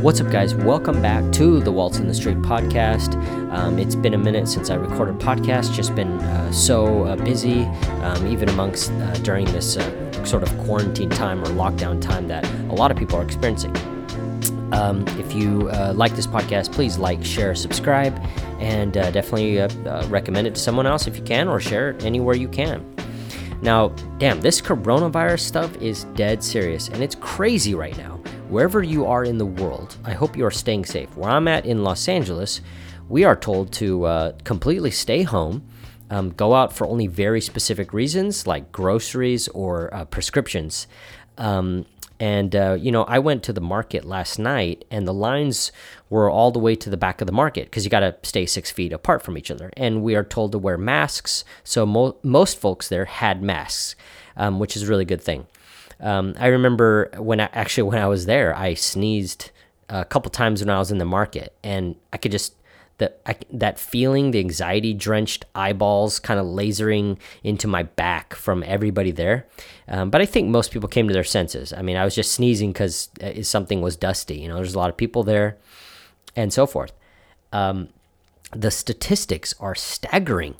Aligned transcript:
What's 0.00 0.20
up, 0.20 0.30
guys? 0.30 0.54
Welcome 0.54 1.02
back 1.02 1.32
to 1.32 1.58
the 1.58 1.72
Waltz 1.72 1.98
in 1.98 2.06
the 2.06 2.14
Street 2.14 2.40
podcast. 2.40 3.16
Um, 3.52 3.80
it's 3.80 3.96
been 3.96 4.14
a 4.14 4.18
minute 4.18 4.46
since 4.46 4.70
I 4.70 4.76
recorded 4.76 5.16
a 5.16 5.18
podcast. 5.18 5.74
Just 5.74 5.92
been 5.96 6.12
uh, 6.20 6.52
so 6.52 7.02
uh, 7.02 7.16
busy, 7.16 7.64
um, 7.64 8.24
even 8.28 8.48
amongst 8.48 8.92
uh, 8.92 9.14
during 9.24 9.44
this 9.46 9.76
uh, 9.76 10.24
sort 10.24 10.44
of 10.44 10.56
quarantine 10.58 11.10
time 11.10 11.42
or 11.42 11.46
lockdown 11.46 12.00
time 12.00 12.28
that 12.28 12.48
a 12.70 12.74
lot 12.74 12.92
of 12.92 12.96
people 12.96 13.18
are 13.18 13.24
experiencing. 13.24 13.76
Um, 14.72 15.04
if 15.18 15.34
you 15.34 15.68
uh, 15.70 15.92
like 15.96 16.14
this 16.14 16.28
podcast, 16.28 16.72
please 16.72 16.96
like, 16.96 17.24
share, 17.24 17.56
subscribe, 17.56 18.24
and 18.60 18.96
uh, 18.96 19.10
definitely 19.10 19.58
recommend 20.08 20.46
it 20.46 20.54
to 20.54 20.60
someone 20.60 20.86
else 20.86 21.08
if 21.08 21.16
you 21.16 21.24
can, 21.24 21.48
or 21.48 21.58
share 21.58 21.90
it 21.90 22.04
anywhere 22.04 22.36
you 22.36 22.46
can. 22.46 22.88
Now, 23.62 23.88
damn, 24.18 24.40
this 24.42 24.60
coronavirus 24.60 25.40
stuff 25.40 25.76
is 25.78 26.04
dead 26.14 26.44
serious, 26.44 26.88
and 26.88 27.02
it's 27.02 27.16
crazy 27.16 27.74
right 27.74 27.98
now 27.98 28.17
wherever 28.48 28.82
you 28.82 29.04
are 29.06 29.24
in 29.24 29.38
the 29.38 29.46
world, 29.46 29.96
I 30.04 30.12
hope 30.12 30.36
you 30.36 30.44
are 30.46 30.50
staying 30.50 30.86
safe. 30.86 31.14
Where 31.16 31.30
I'm 31.30 31.48
at 31.48 31.66
in 31.66 31.84
Los 31.84 32.08
Angeles, 32.08 32.60
we 33.08 33.24
are 33.24 33.36
told 33.36 33.72
to 33.74 34.04
uh, 34.04 34.32
completely 34.44 34.90
stay 34.90 35.22
home, 35.22 35.68
um, 36.10 36.30
go 36.30 36.54
out 36.54 36.72
for 36.72 36.86
only 36.86 37.06
very 37.06 37.40
specific 37.40 37.92
reasons 37.92 38.46
like 38.46 38.72
groceries 38.72 39.48
or 39.48 39.92
uh, 39.94 40.04
prescriptions. 40.06 40.86
Um, 41.36 41.84
and, 42.20 42.56
uh, 42.56 42.76
you 42.80 42.90
know, 42.90 43.04
I 43.04 43.20
went 43.20 43.44
to 43.44 43.52
the 43.52 43.60
market 43.60 44.04
last 44.04 44.38
night 44.38 44.84
and 44.90 45.06
the 45.06 45.14
lines 45.14 45.70
were 46.10 46.28
all 46.28 46.50
the 46.50 46.58
way 46.58 46.74
to 46.74 46.90
the 46.90 46.96
back 46.96 47.20
of 47.20 47.26
the 47.26 47.32
market 47.32 47.66
because 47.66 47.84
you 47.84 47.90
got 47.90 48.00
to 48.00 48.16
stay 48.22 48.44
six 48.44 48.70
feet 48.70 48.92
apart 48.92 49.22
from 49.22 49.38
each 49.38 49.50
other. 49.50 49.70
And 49.76 50.02
we 50.02 50.16
are 50.16 50.24
told 50.24 50.52
to 50.52 50.58
wear 50.58 50.76
masks. 50.76 51.44
So 51.62 51.86
mo 51.86 52.16
most 52.22 52.58
folks 52.58 52.88
there 52.88 53.04
had 53.04 53.40
masks, 53.40 53.94
um, 54.36 54.58
which 54.58 54.74
is 54.74 54.84
a 54.84 54.86
really 54.86 55.04
good 55.04 55.22
thing. 55.22 55.46
Um, 56.00 56.34
I 56.38 56.46
remember 56.46 57.10
when 57.16 57.40
I 57.40 57.48
actually 57.52 57.84
when 57.84 57.98
I 57.98 58.06
was 58.06 58.26
there, 58.26 58.54
I 58.54 58.74
sneezed 58.74 59.50
a 59.88 60.04
couple 60.04 60.30
times 60.30 60.60
when 60.60 60.70
I 60.70 60.78
was 60.78 60.90
in 60.90 60.98
the 60.98 61.04
market, 61.04 61.54
and 61.62 61.96
I 62.12 62.18
could 62.18 62.32
just 62.32 62.54
that 62.98 63.44
that 63.50 63.78
feeling, 63.78 64.32
the 64.32 64.40
anxiety 64.40 64.92
drenched 64.92 65.44
eyeballs 65.54 66.18
kind 66.18 66.38
of 66.38 66.46
lasering 66.46 67.18
into 67.42 67.66
my 67.66 67.84
back 67.84 68.34
from 68.34 68.62
everybody 68.64 69.10
there. 69.10 69.46
Um, 69.88 70.10
but 70.10 70.20
I 70.20 70.26
think 70.26 70.48
most 70.48 70.72
people 70.72 70.88
came 70.88 71.08
to 71.08 71.14
their 71.14 71.24
senses. 71.24 71.72
I 71.72 71.82
mean, 71.82 71.96
I 71.96 72.04
was 72.04 72.14
just 72.14 72.32
sneezing 72.32 72.72
because 72.72 73.08
uh, 73.22 73.42
something 73.42 73.80
was 73.80 73.96
dusty. 73.96 74.38
You 74.38 74.48
know, 74.48 74.56
there's 74.56 74.74
a 74.74 74.78
lot 74.78 74.90
of 74.90 74.96
people 74.96 75.22
there, 75.22 75.56
and 76.36 76.52
so 76.52 76.66
forth. 76.66 76.92
Um, 77.52 77.88
the 78.52 78.70
statistics 78.70 79.54
are 79.60 79.74
staggering. 79.74 80.56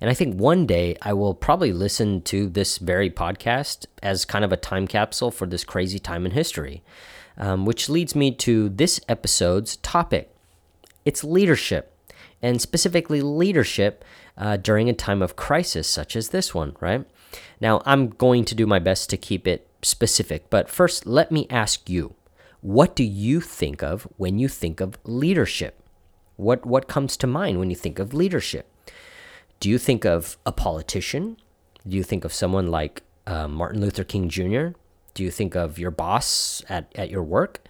And 0.00 0.08
I 0.08 0.14
think 0.14 0.36
one 0.36 0.66
day 0.66 0.96
I 1.02 1.12
will 1.12 1.34
probably 1.34 1.72
listen 1.72 2.22
to 2.22 2.48
this 2.48 2.78
very 2.78 3.10
podcast 3.10 3.86
as 4.02 4.24
kind 4.24 4.44
of 4.44 4.52
a 4.52 4.56
time 4.56 4.86
capsule 4.86 5.30
for 5.30 5.46
this 5.46 5.64
crazy 5.64 5.98
time 5.98 6.24
in 6.24 6.32
history, 6.32 6.82
um, 7.36 7.66
which 7.66 7.90
leads 7.90 8.14
me 8.14 8.30
to 8.36 8.70
this 8.70 9.00
episode's 9.08 9.76
topic. 9.76 10.34
It's 11.04 11.22
leadership, 11.22 11.94
and 12.42 12.60
specifically 12.60 13.20
leadership 13.20 14.04
uh, 14.38 14.56
during 14.56 14.88
a 14.88 14.94
time 14.94 15.20
of 15.20 15.36
crisis 15.36 15.86
such 15.86 16.16
as 16.16 16.30
this 16.30 16.54
one, 16.54 16.76
right? 16.80 17.04
Now, 17.60 17.82
I'm 17.84 18.08
going 18.08 18.44
to 18.46 18.54
do 18.54 18.66
my 18.66 18.78
best 18.78 19.10
to 19.10 19.16
keep 19.16 19.46
it 19.46 19.68
specific, 19.82 20.48
but 20.48 20.70
first, 20.70 21.06
let 21.06 21.30
me 21.30 21.46
ask 21.50 21.88
you 21.90 22.14
what 22.62 22.94
do 22.94 23.04
you 23.04 23.40
think 23.40 23.82
of 23.82 24.06
when 24.16 24.38
you 24.38 24.48
think 24.48 24.80
of 24.80 24.98
leadership? 25.04 25.82
What, 26.36 26.66
what 26.66 26.88
comes 26.88 27.16
to 27.18 27.26
mind 27.26 27.58
when 27.58 27.70
you 27.70 27.76
think 27.76 27.98
of 27.98 28.12
leadership? 28.12 28.69
Do 29.60 29.68
you 29.68 29.78
think 29.78 30.04
of 30.06 30.38
a 30.46 30.52
politician? 30.52 31.36
Do 31.86 31.96
you 31.96 32.02
think 32.02 32.24
of 32.24 32.32
someone 32.32 32.68
like 32.68 33.02
uh, 33.26 33.46
Martin 33.46 33.80
Luther 33.80 34.04
King 34.04 34.30
Jr.? 34.30 34.68
Do 35.12 35.22
you 35.22 35.30
think 35.30 35.54
of 35.54 35.78
your 35.78 35.90
boss 35.90 36.62
at, 36.68 36.90
at 36.94 37.10
your 37.10 37.22
work? 37.22 37.60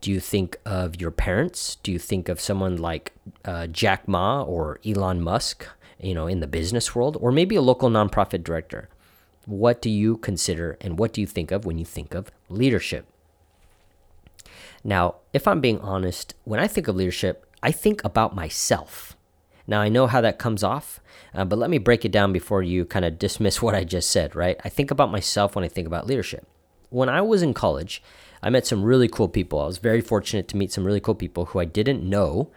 Do 0.00 0.10
you 0.12 0.20
think 0.20 0.58
of 0.64 1.00
your 1.00 1.10
parents? 1.10 1.76
Do 1.82 1.90
you 1.90 1.98
think 1.98 2.28
of 2.28 2.40
someone 2.40 2.76
like 2.76 3.12
uh, 3.44 3.66
Jack 3.66 4.06
Ma 4.06 4.42
or 4.42 4.78
Elon 4.86 5.20
Musk, 5.20 5.66
you 5.98 6.14
know, 6.14 6.28
in 6.28 6.40
the 6.40 6.46
business 6.46 6.94
world, 6.94 7.18
or 7.20 7.32
maybe 7.32 7.56
a 7.56 7.60
local 7.60 7.90
nonprofit 7.90 8.44
director? 8.44 8.88
What 9.44 9.82
do 9.82 9.90
you 9.90 10.18
consider 10.18 10.78
and 10.80 10.98
what 10.98 11.12
do 11.12 11.20
you 11.20 11.26
think 11.26 11.50
of 11.50 11.66
when 11.66 11.78
you 11.78 11.84
think 11.84 12.14
of 12.14 12.30
leadership? 12.48 13.06
Now, 14.84 15.16
if 15.32 15.48
I'm 15.48 15.60
being 15.60 15.80
honest, 15.80 16.34
when 16.44 16.60
I 16.60 16.68
think 16.68 16.86
of 16.86 16.96
leadership, 16.96 17.44
I 17.62 17.72
think 17.72 18.04
about 18.04 18.34
myself. 18.34 19.16
Now, 19.70 19.80
I 19.80 19.88
know 19.88 20.08
how 20.08 20.20
that 20.20 20.40
comes 20.40 20.64
off, 20.64 20.98
uh, 21.32 21.44
but 21.44 21.56
let 21.56 21.70
me 21.70 21.78
break 21.78 22.04
it 22.04 22.10
down 22.10 22.32
before 22.32 22.60
you 22.60 22.84
kind 22.84 23.04
of 23.04 23.20
dismiss 23.20 23.62
what 23.62 23.76
I 23.76 23.84
just 23.84 24.10
said, 24.10 24.34
right? 24.34 24.60
I 24.64 24.68
think 24.68 24.90
about 24.90 25.12
myself 25.12 25.54
when 25.54 25.64
I 25.64 25.68
think 25.68 25.86
about 25.86 26.08
leadership. 26.08 26.44
When 26.88 27.08
I 27.08 27.20
was 27.20 27.40
in 27.40 27.54
college, 27.54 28.02
I 28.42 28.50
met 28.50 28.66
some 28.66 28.82
really 28.82 29.06
cool 29.06 29.28
people. 29.28 29.60
I 29.60 29.66
was 29.66 29.78
very 29.78 30.00
fortunate 30.00 30.48
to 30.48 30.56
meet 30.56 30.72
some 30.72 30.84
really 30.84 30.98
cool 30.98 31.14
people 31.14 31.46
who 31.46 31.60
I 31.60 31.66
didn't 31.66 32.02
know 32.02 32.50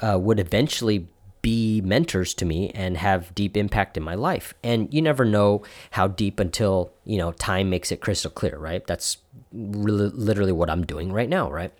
uh, 0.00 0.18
would 0.20 0.40
eventually 0.40 1.06
be 1.40 1.80
mentors 1.82 2.34
to 2.34 2.44
me 2.44 2.70
and 2.70 2.96
have 2.96 3.32
deep 3.36 3.56
impact 3.56 3.96
in 3.96 4.02
my 4.02 4.16
life. 4.16 4.52
And 4.64 4.92
you 4.92 5.00
never 5.00 5.24
know 5.24 5.62
how 5.92 6.08
deep 6.08 6.40
until, 6.40 6.92
you 7.04 7.16
know, 7.16 7.30
time 7.30 7.70
makes 7.70 7.92
it 7.92 8.00
crystal 8.00 8.30
clear, 8.30 8.58
right? 8.58 8.84
That's 8.88 9.18
really 9.52 10.08
literally 10.08 10.52
what 10.52 10.68
I'm 10.68 10.84
doing 10.84 11.12
right 11.12 11.28
now, 11.28 11.48
right? 11.48 11.72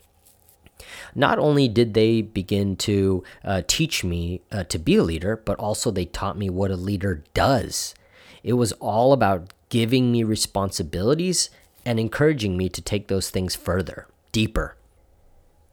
Not 1.14 1.38
only 1.38 1.68
did 1.68 1.94
they 1.94 2.22
begin 2.22 2.76
to 2.76 3.24
uh, 3.44 3.62
teach 3.66 4.04
me 4.04 4.42
uh, 4.50 4.64
to 4.64 4.78
be 4.78 4.96
a 4.96 5.02
leader, 5.02 5.36
but 5.36 5.58
also 5.58 5.90
they 5.90 6.04
taught 6.04 6.38
me 6.38 6.50
what 6.50 6.70
a 6.70 6.76
leader 6.76 7.24
does. 7.34 7.94
It 8.42 8.54
was 8.54 8.72
all 8.72 9.12
about 9.12 9.52
giving 9.68 10.10
me 10.12 10.22
responsibilities 10.24 11.50
and 11.84 11.98
encouraging 11.98 12.56
me 12.56 12.68
to 12.68 12.82
take 12.82 13.08
those 13.08 13.30
things 13.30 13.56
further, 13.56 14.06
deeper. 14.32 14.76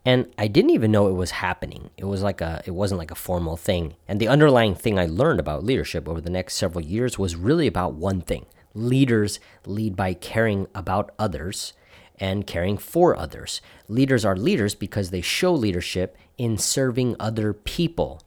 And 0.06 0.28
I 0.38 0.48
didn't 0.48 0.72
even 0.72 0.92
know 0.92 1.10
it 1.10 1.14
was 1.14 1.32
happening. 1.32 1.90
It 1.98 2.06
was 2.06 2.24
like 2.24 2.40
a 2.40 2.64
it 2.66 2.72
wasn't 2.72 3.00
like 3.00 3.12
a 3.12 3.16
formal 3.16 3.58
thing. 3.58 3.96
And 4.08 4.22
the 4.22 4.30
underlying 4.30 4.74
thing 4.74 4.98
I 4.98 5.06
learned 5.06 5.42
about 5.42 5.66
leadership 5.66 6.08
over 6.08 6.22
the 6.22 6.30
next 6.30 6.56
several 6.56 6.84
years 6.86 7.20
was 7.20 7.36
really 7.36 7.68
about 7.68 7.96
one 7.96 8.22
thing. 8.22 8.46
Leaders 8.74 9.42
lead 9.66 9.98
by 9.98 10.14
caring 10.14 10.68
about 10.74 11.12
others 11.20 11.74
and 12.20 12.48
caring 12.48 12.78
for 12.78 13.16
others. 13.16 13.62
Leaders 13.88 14.26
are 14.26 14.36
leaders 14.36 14.76
because 14.76 15.10
they 15.10 15.22
show 15.22 15.54
leadership 15.54 16.18
in 16.38 16.58
serving 16.58 17.16
other 17.20 17.54
people. 17.54 18.22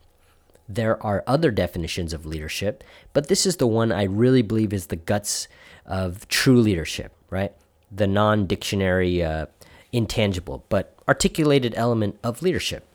There 0.68 1.02
are 1.02 1.24
other 1.26 1.50
definitions 1.50 2.12
of 2.12 2.26
leadership, 2.26 2.84
but 3.12 3.28
this 3.28 3.44
is 3.44 3.56
the 3.56 3.66
one 3.66 3.90
I 3.90 4.04
really 4.04 4.42
believe 4.42 4.72
is 4.72 4.86
the 4.86 4.96
guts 4.96 5.48
of 5.84 6.28
true 6.28 6.60
leadership, 6.60 7.12
right? 7.28 7.52
The 7.90 8.06
non 8.06 8.46
dictionary, 8.46 9.22
uh, 9.22 9.46
intangible, 9.92 10.64
but 10.68 10.94
articulated 11.08 11.74
element 11.76 12.18
of 12.22 12.42
leadership. 12.42 12.86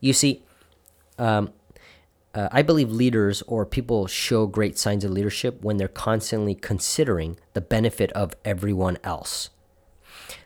You 0.00 0.12
see, 0.12 0.42
um, 1.18 1.52
uh, 2.34 2.48
I 2.50 2.62
believe 2.62 2.90
leaders 2.90 3.42
or 3.42 3.66
people 3.66 4.06
show 4.06 4.46
great 4.46 4.78
signs 4.78 5.04
of 5.04 5.10
leadership 5.10 5.62
when 5.62 5.76
they're 5.76 5.88
constantly 5.88 6.54
considering 6.54 7.36
the 7.52 7.60
benefit 7.60 8.10
of 8.12 8.34
everyone 8.44 8.98
else. 9.04 9.50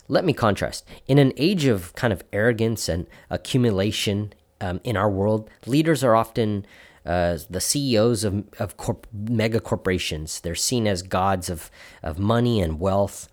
Let 0.08 0.24
me 0.24 0.32
contrast. 0.32 0.86
In 1.06 1.18
an 1.18 1.32
age 1.36 1.64
of 1.66 1.94
kind 1.94 2.12
of 2.12 2.22
arrogance 2.32 2.88
and 2.88 3.06
accumulation 3.30 4.32
um, 4.60 4.80
in 4.84 4.96
our 4.96 5.10
world, 5.10 5.50
leaders 5.66 6.04
are 6.04 6.14
often 6.14 6.66
uh, 7.04 7.38
the 7.48 7.60
CEOs 7.60 8.24
of, 8.24 8.44
of 8.58 8.76
corp- 8.76 9.06
mega 9.12 9.60
corporations. 9.60 10.40
They're 10.40 10.54
seen 10.54 10.86
as 10.86 11.02
gods 11.02 11.48
of, 11.48 11.70
of 12.02 12.18
money 12.18 12.60
and 12.60 12.80
wealth. 12.80 13.28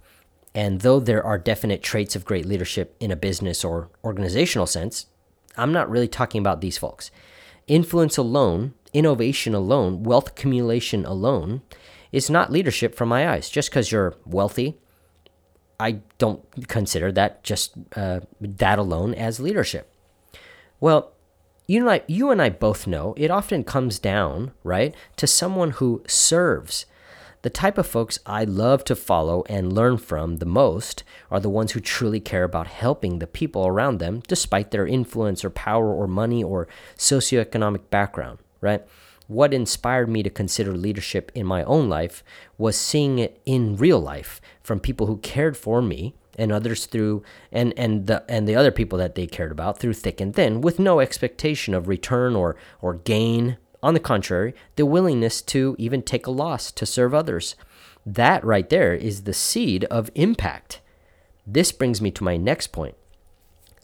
And 0.56 0.82
though 0.82 1.00
there 1.00 1.24
are 1.24 1.38
definite 1.38 1.82
traits 1.82 2.16
of 2.16 2.26
great 2.26 2.46
leadership 2.46 2.96
in 3.00 3.12
a 3.12 3.16
business 3.16 3.64
or 3.64 3.90
organizational 4.04 4.68
sense, 4.68 5.08
I'm 5.58 5.74
not 5.74 5.90
really 5.90 6.08
talking 6.08 6.40
about 6.40 6.62
these 6.62 6.78
folks. 6.78 7.10
Influence 7.68 8.18
alone, 8.18 8.74
innovation 8.94 9.56
alone, 9.56 10.04
wealth 10.04 10.30
accumulation 10.30 11.06
alone 11.06 11.62
is 12.12 12.30
not 12.30 12.52
leadership 12.52 12.94
from 12.94 13.10
my 13.10 13.28
eyes. 13.28 13.50
Just 13.50 13.70
because 13.70 13.92
you're 13.92 14.16
wealthy 14.26 14.78
I 15.80 16.00
don't 16.18 16.44
consider 16.68 17.12
that 17.12 17.44
just 17.44 17.74
uh, 17.96 18.22
that 18.40 18.80
alone 18.80 19.14
as 19.14 19.40
leadership. 19.40 19.92
Well, 20.80 21.12
you 21.68 21.82
and 21.82 21.90
I, 21.90 22.02
you 22.08 22.30
and 22.30 22.42
I 22.42 22.50
both 22.50 22.88
know 22.88 23.14
it 23.18 23.32
often 23.32 23.64
comes 23.64 24.00
down 24.00 24.52
right 24.64 24.94
to 25.18 25.28
someone 25.28 25.72
who 25.72 26.04
serves. 26.08 26.86
The 27.42 27.50
type 27.50 27.78
of 27.78 27.88
folks 27.88 28.20
I 28.26 28.46
love 28.46 28.86
to 28.86 28.96
follow 28.96 29.44
and 29.50 29.74
learn 29.74 29.98
from 29.98 30.38
the 30.38 30.46
most 30.46 31.04
are 31.30 31.42
the 31.42 31.50
ones 31.50 31.74
who 31.74 31.82
truly 31.82 32.22
care 32.22 32.46
about 32.46 32.68
helping 32.68 33.20
the 33.20 33.28
people 33.28 33.68
around 33.68 34.00
them, 34.00 34.24
despite 34.28 34.72
their 34.72 34.88
influence 34.88 35.44
or 35.44 35.50
power 35.50 35.94
or 35.94 36.08
money 36.08 36.42
or 36.42 36.70
socioeconomic 36.98 37.90
background, 37.90 38.40
right? 38.62 38.82
What 39.34 39.54
inspired 39.54 40.08
me 40.08 40.24
to 40.24 40.30
consider 40.30 40.74
leadership 40.74 41.32
in 41.36 41.46
my 41.46 41.64
own 41.64 41.90
life 41.90 42.24
was 42.58 42.78
seeing 42.78 43.20
it 43.20 43.42
in 43.46 43.76
real 43.76 44.00
life 44.00 44.40
from 44.62 44.80
people 44.80 45.08
who 45.08 45.18
cared 45.18 45.58
for 45.58 45.82
me 45.82 46.16
and 46.38 46.52
others 46.52 46.86
through 46.86 47.24
and 47.52 47.74
and 47.78 48.08
the 48.08 48.24
and 48.30 48.48
the 48.48 48.56
other 48.56 48.72
people 48.72 48.98
that 48.98 49.16
they 49.16 49.28
cared 49.28 49.52
about 49.52 49.80
through 49.80 49.94
thick 49.94 50.22
and 50.22 50.36
thin 50.36 50.62
with 50.62 50.80
no 50.80 51.00
expectation 51.00 51.74
of 51.74 51.88
return 51.88 52.36
or 52.36 52.56
or 52.82 52.94
gain. 52.94 53.58
On 53.82 53.94
the 53.94 54.00
contrary 54.00 54.54
the 54.78 54.86
willingness 54.86 55.42
to 55.42 55.76
even 55.78 56.02
take 56.02 56.26
a 56.26 56.32
loss 56.32 56.72
to 56.72 56.86
serve 56.86 57.14
others. 57.14 57.56
That 58.06 58.44
right 58.44 58.70
there 58.70 58.94
is 58.94 59.24
the 59.24 59.34
seed 59.34 59.84
of 59.86 60.10
impact. 60.16 60.80
This 61.46 61.72
brings 61.72 62.02
me 62.02 62.10
to 62.12 62.24
my 62.24 62.38
next 62.38 62.68
point. 62.68 62.96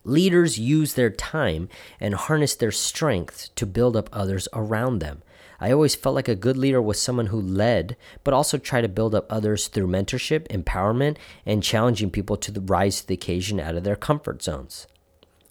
Leaders 0.06 0.58
use 0.58 0.94
their 0.94 1.10
time 1.10 1.68
and 2.00 2.16
harness 2.16 2.56
their 2.56 2.72
strength 2.72 3.50
to 3.56 3.66
build 3.66 3.98
up 3.98 4.10
others 4.14 4.48
around 4.54 5.00
them. 5.00 5.22
I 5.62 5.72
always 5.72 5.96
felt 5.96 6.16
like 6.16 6.30
a 6.30 6.36
good 6.36 6.58
leader 6.58 6.82
was 6.82 7.02
someone 7.02 7.28
who 7.28 7.42
led, 7.42 7.98
but 8.24 8.34
also 8.34 8.58
tried 8.58 8.82
to 8.82 8.90
build 8.90 9.14
up 9.14 9.32
others 9.32 9.68
through 9.68 9.88
mentorship, 9.88 10.48
empowerment, 10.48 11.18
and 11.46 11.62
challenging 11.62 12.10
people 12.10 12.38
to 12.38 12.62
rise 12.62 13.02
to 13.02 13.08
the 13.08 13.16
occasion 13.16 13.60
out 13.60 13.76
of 13.76 13.84
their 13.84 13.96
comfort 13.98 14.42
zones. 14.42 14.88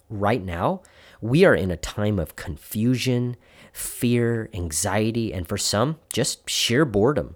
Right 0.09 0.43
now, 0.43 0.81
we 1.21 1.45
are 1.45 1.53
in 1.53 1.69
a 1.69 1.77
time 1.77 2.17
of 2.17 2.35
confusion, 2.35 3.35
fear, 3.71 4.49
anxiety, 4.53 5.31
and 5.31 5.47
for 5.47 5.57
some, 5.57 5.99
just 6.11 6.49
sheer 6.49 6.85
boredom. 6.85 7.35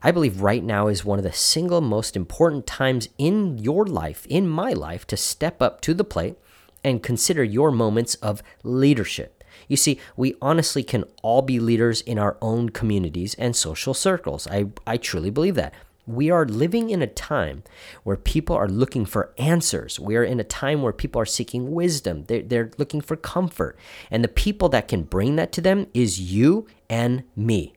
I 0.00 0.12
believe 0.12 0.40
right 0.40 0.62
now 0.62 0.86
is 0.86 1.04
one 1.04 1.18
of 1.18 1.24
the 1.24 1.32
single 1.32 1.80
most 1.80 2.14
important 2.14 2.66
times 2.66 3.08
in 3.18 3.58
your 3.58 3.84
life, 3.84 4.24
in 4.28 4.46
my 4.46 4.72
life, 4.72 5.06
to 5.08 5.16
step 5.16 5.60
up 5.60 5.80
to 5.80 5.94
the 5.94 6.04
plate 6.04 6.36
and 6.84 7.02
consider 7.02 7.42
your 7.42 7.72
moments 7.72 8.14
of 8.16 8.42
leadership. 8.62 9.35
You 9.68 9.76
see, 9.76 9.98
we 10.16 10.34
honestly 10.40 10.82
can 10.82 11.04
all 11.22 11.42
be 11.42 11.58
leaders 11.58 12.00
in 12.00 12.18
our 12.18 12.36
own 12.40 12.70
communities 12.70 13.34
and 13.34 13.56
social 13.56 13.94
circles. 13.94 14.46
I, 14.48 14.66
I 14.86 14.96
truly 14.96 15.30
believe 15.30 15.54
that. 15.56 15.74
We 16.06 16.30
are 16.30 16.46
living 16.46 16.90
in 16.90 17.02
a 17.02 17.08
time 17.08 17.64
where 18.04 18.16
people 18.16 18.54
are 18.54 18.68
looking 18.68 19.06
for 19.06 19.32
answers. 19.38 19.98
We 19.98 20.14
are 20.14 20.22
in 20.22 20.38
a 20.38 20.44
time 20.44 20.82
where 20.82 20.92
people 20.92 21.20
are 21.20 21.26
seeking 21.26 21.72
wisdom. 21.72 22.24
They're, 22.28 22.42
they're 22.42 22.70
looking 22.78 23.00
for 23.00 23.16
comfort. 23.16 23.76
And 24.08 24.22
the 24.22 24.28
people 24.28 24.68
that 24.68 24.86
can 24.86 25.02
bring 25.02 25.34
that 25.34 25.50
to 25.52 25.60
them 25.60 25.88
is 25.94 26.20
you 26.20 26.68
and 26.88 27.24
me. 27.34 27.72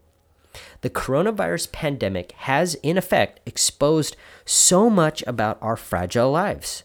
The 0.82 0.92
coronavirus 0.92 1.72
pandemic 1.72 2.32
has, 2.34 2.76
in 2.76 2.98
effect, 2.98 3.40
exposed 3.48 4.16
so 4.46 4.90
much 4.92 5.24
about 5.26 5.58
our 5.62 5.76
fragile 5.76 6.32
lives. 6.32 6.84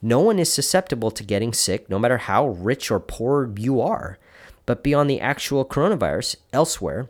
No 0.00 0.20
one 0.20 0.38
is 0.38 0.52
susceptible 0.52 1.10
to 1.10 1.24
getting 1.24 1.52
sick, 1.52 1.90
no 1.90 1.98
matter 1.98 2.18
how 2.18 2.48
rich 2.48 2.90
or 2.90 3.00
poor 3.00 3.52
you 3.56 3.80
are. 3.80 4.18
But 4.68 4.82
beyond 4.82 5.08
the 5.08 5.18
actual 5.18 5.64
coronavirus, 5.64 6.36
elsewhere 6.52 7.08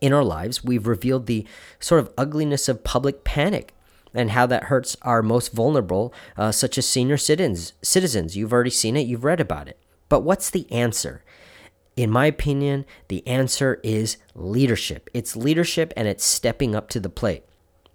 in 0.00 0.14
our 0.14 0.24
lives, 0.24 0.64
we've 0.64 0.86
revealed 0.86 1.26
the 1.26 1.46
sort 1.78 2.00
of 2.00 2.10
ugliness 2.16 2.66
of 2.66 2.82
public 2.82 3.24
panic 3.24 3.74
and 4.14 4.30
how 4.30 4.46
that 4.46 4.64
hurts 4.64 4.96
our 5.02 5.22
most 5.22 5.52
vulnerable, 5.52 6.14
uh, 6.38 6.50
such 6.50 6.78
as 6.78 6.88
senior 6.88 7.18
citizens. 7.18 7.74
Citizens, 7.82 8.38
you've 8.38 8.54
already 8.54 8.70
seen 8.70 8.96
it, 8.96 9.06
you've 9.06 9.22
read 9.22 9.38
about 9.38 9.68
it. 9.68 9.78
But 10.08 10.20
what's 10.20 10.48
the 10.48 10.66
answer? 10.72 11.22
In 11.94 12.10
my 12.10 12.24
opinion, 12.24 12.86
the 13.08 13.26
answer 13.26 13.80
is 13.84 14.16
leadership. 14.34 15.10
It's 15.12 15.36
leadership 15.36 15.92
and 15.94 16.08
it's 16.08 16.24
stepping 16.24 16.74
up 16.74 16.88
to 16.88 17.00
the 17.00 17.10
plate. 17.10 17.44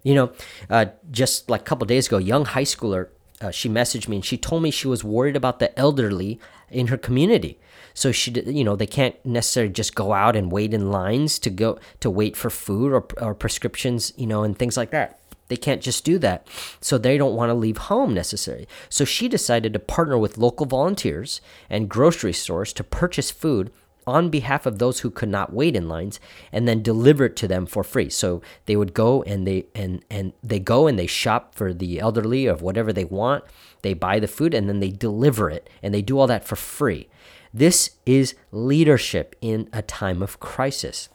You 0.04 0.14
know, 0.14 0.32
uh, 0.70 0.86
just 1.10 1.50
like 1.50 1.62
a 1.62 1.64
couple 1.64 1.84
days 1.88 2.06
ago, 2.06 2.18
young 2.18 2.44
high 2.44 2.62
schooler, 2.62 3.08
uh, 3.40 3.50
she 3.50 3.68
messaged 3.68 4.06
me 4.06 4.18
and 4.18 4.24
she 4.24 4.38
told 4.38 4.62
me 4.62 4.70
she 4.70 4.86
was 4.86 5.02
worried 5.02 5.34
about 5.34 5.58
the 5.58 5.76
elderly 5.76 6.38
in 6.70 6.86
her 6.86 6.96
community. 6.96 7.58
So 7.94 8.12
she, 8.12 8.32
you 8.32 8.64
know, 8.64 8.76
they 8.76 8.86
can't 8.86 9.14
necessarily 9.24 9.72
just 9.72 9.94
go 9.94 10.12
out 10.12 10.36
and 10.36 10.52
wait 10.52 10.74
in 10.74 10.90
lines 10.90 11.38
to 11.38 11.50
go 11.50 11.78
to 12.00 12.10
wait 12.10 12.36
for 12.36 12.50
food 12.50 12.92
or, 12.92 13.06
or 13.22 13.34
prescriptions, 13.34 14.12
you 14.16 14.26
know, 14.26 14.42
and 14.42 14.58
things 14.58 14.76
like 14.76 14.90
that. 14.90 15.20
They 15.48 15.56
can't 15.56 15.82
just 15.82 16.04
do 16.04 16.18
that. 16.18 16.46
So 16.80 16.98
they 16.98 17.18
don't 17.18 17.36
want 17.36 17.50
to 17.50 17.54
leave 17.54 17.76
home 17.76 18.14
necessarily. 18.14 18.66
So 18.88 19.04
she 19.04 19.28
decided 19.28 19.72
to 19.72 19.78
partner 19.78 20.18
with 20.18 20.38
local 20.38 20.66
volunteers 20.66 21.40
and 21.70 21.88
grocery 21.88 22.32
stores 22.32 22.72
to 22.74 22.84
purchase 22.84 23.30
food 23.30 23.70
on 24.06 24.30
behalf 24.30 24.66
of 24.66 24.78
those 24.78 25.00
who 25.00 25.10
could 25.10 25.28
not 25.28 25.52
wait 25.52 25.76
in 25.76 25.88
lines 25.88 26.20
and 26.52 26.68
then 26.68 26.82
deliver 26.82 27.24
it 27.24 27.36
to 27.36 27.48
them 27.48 27.66
for 27.66 27.82
free. 27.82 28.10
So 28.10 28.42
they 28.66 28.76
would 28.76 28.94
go 28.94 29.22
and 29.22 29.46
they 29.46 29.66
and 29.74 30.04
and 30.10 30.32
they 30.42 30.58
go 30.58 30.86
and 30.86 30.98
they 30.98 31.06
shop 31.06 31.54
for 31.54 31.72
the 31.72 32.00
elderly 32.00 32.46
of 32.46 32.62
whatever 32.62 32.92
they 32.92 33.04
want. 33.04 33.44
They 33.82 33.94
buy 33.94 34.20
the 34.20 34.28
food 34.28 34.54
and 34.54 34.68
then 34.68 34.80
they 34.80 34.90
deliver 34.90 35.50
it 35.50 35.70
and 35.82 35.94
they 35.94 36.02
do 36.02 36.18
all 36.18 36.26
that 36.26 36.44
for 36.44 36.56
free. 36.56 37.08
This 37.56 37.90
is 38.04 38.34
leadership 38.50 39.36
in 39.40 39.68
a 39.72 39.80
time 39.80 40.24
of 40.24 40.40
crisis. 40.40 41.08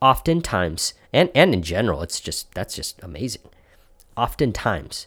Oftentimes, 0.00 0.94
and, 1.12 1.30
and 1.34 1.52
in 1.52 1.62
general, 1.62 2.00
it's 2.00 2.18
just 2.18 2.54
that's 2.54 2.74
just 2.74 2.98
amazing. 3.02 3.42
Oftentimes, 4.16 5.06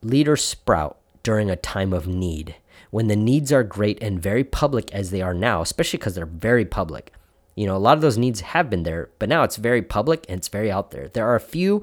leaders 0.00 0.42
sprout 0.42 0.96
during 1.22 1.50
a 1.50 1.56
time 1.56 1.92
of 1.92 2.06
need 2.06 2.56
when 2.90 3.08
the 3.08 3.16
needs 3.16 3.52
are 3.52 3.62
great 3.62 4.02
and 4.02 4.22
very 4.22 4.44
public 4.44 4.90
as 4.94 5.10
they 5.10 5.20
are 5.20 5.34
now, 5.34 5.60
especially 5.60 5.98
because 5.98 6.14
they're 6.14 6.24
very 6.24 6.64
public. 6.64 7.12
You 7.54 7.66
know, 7.66 7.76
a 7.76 7.78
lot 7.78 7.98
of 7.98 8.00
those 8.00 8.16
needs 8.16 8.40
have 8.40 8.70
been 8.70 8.84
there, 8.84 9.10
but 9.18 9.28
now 9.28 9.42
it's 9.42 9.56
very 9.56 9.82
public 9.82 10.24
and 10.26 10.38
it's 10.38 10.48
very 10.48 10.72
out 10.72 10.90
there. 10.90 11.08
There 11.08 11.28
are 11.28 11.36
a 11.36 11.40
few 11.40 11.82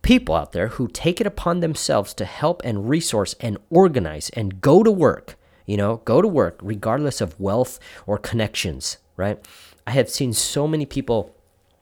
people 0.00 0.34
out 0.34 0.52
there 0.52 0.68
who 0.68 0.88
take 0.88 1.20
it 1.20 1.26
upon 1.26 1.60
themselves 1.60 2.14
to 2.14 2.24
help 2.24 2.62
and 2.64 2.88
resource 2.88 3.34
and 3.38 3.58
organize 3.68 4.30
and 4.30 4.62
go 4.62 4.82
to 4.82 4.90
work 4.90 5.36
you 5.66 5.76
know, 5.76 5.98
go 6.04 6.22
to 6.22 6.28
work 6.28 6.58
regardless 6.62 7.20
of 7.20 7.38
wealth 7.38 7.78
or 8.06 8.18
connections, 8.18 8.98
right? 9.16 9.38
I 9.86 9.92
have 9.92 10.10
seen 10.10 10.32
so 10.32 10.66
many 10.66 10.86
people 10.86 11.34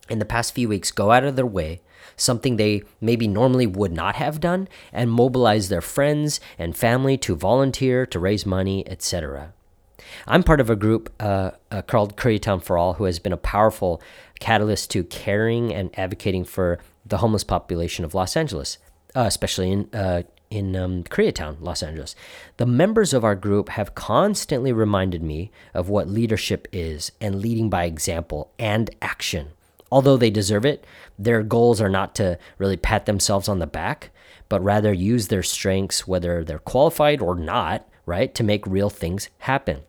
in 0.08 0.18
the 0.18 0.24
past 0.24 0.54
few 0.54 0.68
weeks 0.68 0.90
go 0.90 1.12
out 1.12 1.24
of 1.24 1.36
their 1.36 1.46
way, 1.46 1.80
something 2.16 2.56
they 2.56 2.82
maybe 3.00 3.28
normally 3.28 3.66
would 3.66 3.92
not 3.92 4.16
have 4.16 4.40
done, 4.40 4.68
and 4.92 5.10
mobilize 5.10 5.68
their 5.68 5.80
friends 5.80 6.40
and 6.58 6.76
family 6.76 7.16
to 7.18 7.36
volunteer, 7.36 8.04
to 8.06 8.18
raise 8.18 8.44
money, 8.44 8.86
etc. 8.88 9.52
I'm 10.26 10.42
part 10.42 10.60
of 10.60 10.70
a 10.70 10.76
group 10.76 11.12
uh, 11.20 11.52
uh, 11.70 11.82
called 11.82 12.18
for 12.18 12.78
All, 12.78 12.94
who 12.94 13.04
has 13.04 13.18
been 13.18 13.32
a 13.32 13.38
powerful 13.38 14.02
catalyst 14.40 14.90
to 14.90 15.04
caring 15.04 15.72
and 15.72 15.96
advocating 15.98 16.44
for 16.44 16.78
the 17.06 17.18
homeless 17.18 17.44
population 17.44 18.04
of 18.04 18.14
Los 18.14 18.36
Angeles, 18.36 18.78
uh, 19.14 19.20
especially 19.20 19.70
in 19.70 19.88
uh, 19.92 20.22
in 20.50 20.74
um, 20.74 21.04
Koreatown, 21.04 21.56
Los 21.60 21.82
Angeles. 21.82 22.16
The 22.56 22.66
members 22.66 23.14
of 23.14 23.24
our 23.24 23.36
group 23.36 23.70
have 23.70 23.94
constantly 23.94 24.72
reminded 24.72 25.22
me 25.22 25.50
of 25.72 25.88
what 25.88 26.08
leadership 26.08 26.66
is 26.72 27.12
and 27.20 27.40
leading 27.40 27.70
by 27.70 27.84
example 27.84 28.52
and 28.58 28.90
action. 29.00 29.50
Although 29.92 30.16
they 30.16 30.30
deserve 30.30 30.64
it, 30.64 30.84
their 31.18 31.42
goals 31.42 31.80
are 31.80 31.88
not 31.88 32.14
to 32.16 32.38
really 32.58 32.76
pat 32.76 33.06
themselves 33.06 33.48
on 33.48 33.60
the 33.60 33.66
back, 33.66 34.10
but 34.48 34.62
rather 34.62 34.92
use 34.92 35.28
their 35.28 35.42
strengths, 35.42 36.06
whether 36.06 36.44
they're 36.44 36.58
qualified 36.58 37.20
or 37.20 37.34
not, 37.34 37.88
right, 38.06 38.34
to 38.34 38.44
make 38.44 38.66
real 38.66 38.90
things 38.90 39.28
happen. 39.38 39.80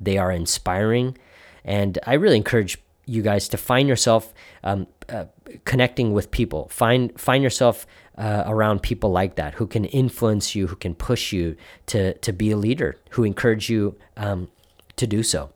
They 0.00 0.18
are 0.18 0.32
inspiring, 0.32 1.16
and 1.64 1.98
I 2.06 2.14
really 2.14 2.36
encourage 2.36 2.78
you 3.06 3.22
guys 3.22 3.48
to 3.48 3.56
find 3.56 3.88
yourself 3.88 4.34
um, 4.64 4.86
uh, 5.08 5.26
connecting 5.64 6.12
with 6.12 6.30
people. 6.30 6.68
Find 6.68 7.18
find 7.18 7.42
yourself 7.42 7.86
uh, 8.16 8.44
around 8.46 8.82
people 8.82 9.10
like 9.10 9.36
that 9.36 9.54
who 9.54 9.66
can 9.66 9.84
influence 9.86 10.54
you, 10.54 10.66
who 10.66 10.76
can 10.76 10.94
push 10.94 11.32
you 11.32 11.56
to 11.86 12.14
to 12.14 12.32
be 12.32 12.50
a 12.50 12.56
leader, 12.56 12.96
who 13.10 13.24
encourage 13.24 13.68
you 13.68 13.96
um, 14.16 14.48
to 14.96 15.06
do 15.06 15.22
so. 15.22 15.50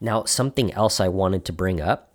Now, 0.00 0.24
something 0.24 0.72
else 0.74 1.00
I 1.00 1.08
wanted 1.08 1.44
to 1.46 1.52
bring 1.52 1.80
up. 1.80 2.12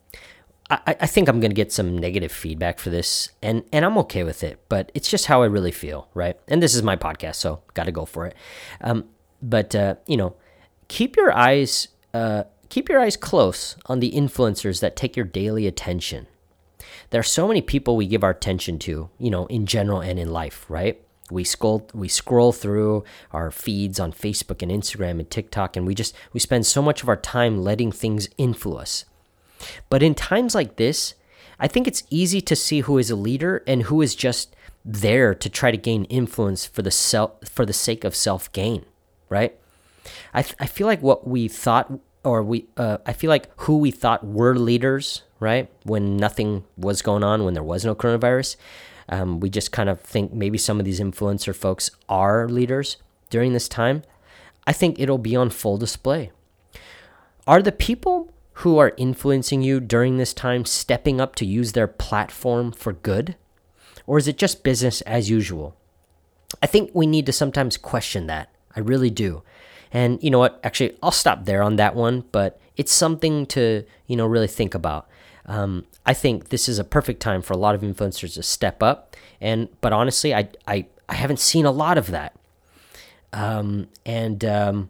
I, 0.70 0.96
I 1.02 1.08
think 1.08 1.28
I'm 1.28 1.40
going 1.40 1.52
to 1.52 1.56
get 1.56 1.72
some 1.72 1.98
negative 1.98 2.32
feedback 2.32 2.80
for 2.80 2.90
this, 2.90 3.32
and 3.42 3.64
and 3.74 3.84
I'm 3.84 3.98
okay 4.00 4.24
with 4.24 4.44
it. 4.44 4.60
But 4.70 4.92
it's 4.94 5.10
just 5.10 5.26
how 5.26 5.42
I 5.42 5.48
really 5.48 5.72
feel, 5.72 6.08
right? 6.14 6.40
And 6.48 6.62
this 6.62 6.76
is 6.76 6.84
my 6.84 6.96
podcast, 6.96 7.36
so 7.36 7.62
got 7.74 7.86
to 7.86 7.92
go 7.92 8.06
for 8.06 8.26
it. 8.28 8.36
Um, 8.80 9.06
but 9.42 9.76
uh, 9.76 9.96
you 10.08 10.18
know, 10.18 10.36
keep 10.88 11.18
your 11.18 11.36
eyes 11.36 11.90
uh, 12.14 12.44
keep 12.70 12.90
your 12.90 13.00
eyes 13.00 13.18
close 13.18 13.76
on 13.86 14.00
the 14.00 14.12
influencers 14.12 14.80
that 14.80 14.96
take 14.96 15.16
your 15.16 15.26
daily 15.26 15.68
attention 15.68 16.28
there 17.10 17.20
are 17.20 17.24
so 17.24 17.48
many 17.48 17.62
people 17.62 17.96
we 17.96 18.08
give 18.08 18.24
our 18.24 18.32
attention 18.32 18.80
to, 18.80 19.10
you 19.20 19.30
know, 19.30 19.46
in 19.48 19.66
general 19.66 20.02
and 20.02 20.20
in 20.20 20.32
life, 20.32 20.66
right? 20.70 21.02
We 21.30 21.44
scroll 21.44 21.90
we 21.94 22.08
scroll 22.08 22.52
through 22.52 23.04
our 23.32 23.52
feeds 23.52 24.00
on 24.00 24.12
Facebook 24.12 24.62
and 24.62 24.72
Instagram 24.72 25.20
and 25.20 25.30
TikTok 25.30 25.78
and 25.78 25.88
we 25.88 25.96
just 25.96 26.14
we 26.34 26.40
spend 26.40 26.66
so 26.66 26.82
much 26.82 27.02
of 27.02 27.10
our 27.10 27.16
time 27.16 27.64
letting 27.64 27.92
things 27.92 28.28
influence. 28.38 29.06
But 29.90 30.04
in 30.04 30.16
times 30.16 30.56
like 30.56 30.76
this, 30.76 31.14
I 31.60 31.68
think 31.68 31.88
it's 31.88 32.04
easy 32.10 32.42
to 32.42 32.56
see 32.56 32.82
who 32.82 32.98
is 32.98 33.10
a 33.10 33.16
leader 33.16 33.64
and 33.68 33.84
who 33.84 34.02
is 34.02 34.16
just 34.16 34.56
there 34.84 35.36
to 35.36 35.50
try 35.50 35.72
to 35.72 35.78
gain 35.78 36.06
influence 36.06 36.66
for 36.66 36.82
the 36.82 36.92
self 36.92 37.48
for 37.48 37.66
the 37.66 37.74
sake 37.74 38.04
of 38.04 38.16
self 38.16 38.52
gain, 38.52 38.86
right? 39.30 39.56
I, 40.34 40.40
I 40.60 40.66
feel 40.66 40.88
like 40.88 41.02
what 41.02 41.28
we 41.28 41.48
thought 41.48 41.92
or 42.24 42.44
we 42.44 42.66
uh, 42.78 42.98
I 43.06 43.14
feel 43.14 43.30
like 43.30 43.50
who 43.62 43.78
we 43.78 43.92
thought 43.92 44.26
were 44.26 44.56
leaders, 44.56 45.24
right? 45.42 45.70
When 45.84 46.16
nothing 46.16 46.64
was 46.78 47.02
going 47.02 47.24
on, 47.24 47.44
when 47.44 47.56
there 47.56 47.64
was 47.64 47.84
no 47.84 47.96
coronavirus, 47.96 48.56
um, 49.10 49.42
we 49.42 49.50
just 49.50 49.74
kind 49.74 49.90
of 49.90 50.00
think 50.00 50.32
maybe 50.32 50.58
some 50.58 50.80
of 50.80 50.86
these 50.86 51.02
influencer 51.02 51.54
folks 51.54 51.92
are 52.08 52.48
leaders 52.48 52.98
during 53.30 53.52
this 53.52 53.68
time. 53.68 54.04
I 54.66 54.72
think 54.72 55.00
it'll 55.00 55.18
be 55.18 55.36
on 55.36 55.50
full 55.50 55.78
display. 55.78 56.32
Are 57.48 57.62
the 57.62 57.72
people 57.72 58.32
who 58.54 58.78
are 58.78 58.94
influencing 58.98 59.64
you 59.64 59.80
during 59.80 60.18
this 60.18 60.34
time 60.34 60.64
stepping 60.64 61.20
up 61.20 61.36
to 61.36 61.46
use 61.46 61.72
their 61.72 61.88
platform 61.88 62.72
for 62.72 62.94
good? 62.94 63.36
Or 64.06 64.20
is 64.20 64.28
it 64.28 64.38
just 64.38 64.64
business 64.64 65.02
as 65.02 65.30
usual? 65.30 65.76
I 66.62 66.68
think 66.68 66.92
we 66.94 67.08
need 67.08 67.26
to 67.26 67.34
sometimes 67.34 67.78
question 67.78 68.28
that. 68.28 68.54
I 68.76 68.80
really 68.80 69.10
do. 69.10 69.42
And 69.92 70.22
you 70.24 70.30
know 70.30 70.40
what? 70.40 70.60
Actually, 70.64 70.96
I'll 71.02 71.12
stop 71.12 71.46
there 71.46 71.64
on 71.64 71.78
that 71.78 71.96
one, 71.96 72.26
but 72.32 72.60
it's 72.78 72.92
something 72.92 73.46
to, 73.48 73.84
you 74.06 74.16
know, 74.16 74.26
really 74.26 74.48
think 74.48 74.76
about. 74.76 75.10
Um, 75.46 75.86
I 76.06 76.14
think 76.14 76.50
this 76.50 76.70
is 76.70 76.80
a 76.80 76.84
perfect 76.84 77.22
time 77.22 77.42
for 77.42 77.54
a 77.54 77.58
lot 77.58 77.76
of 77.76 77.82
influencers 77.82 78.36
to 78.36 78.44
step 78.44 78.84
up. 78.84 79.16
And 79.40 79.70
but 79.82 79.94
honestly, 79.94 80.34
I 80.34 80.50
I, 80.68 80.86
I 81.10 81.16
haven't 81.16 81.40
seen 81.40 81.66
a 81.66 81.72
lot 81.72 81.98
of 81.98 82.08
that. 82.12 82.34
um, 83.34 83.88
and 84.06 84.44
um, 84.46 84.90